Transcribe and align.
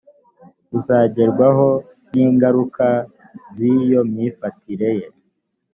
uzagerwaho 0.79 1.67
n 2.13 2.15
ingaruka 2.25 2.85
z 3.55 3.57
iyo 3.73 4.01
myifatire 4.11 4.89
ye 4.99 5.07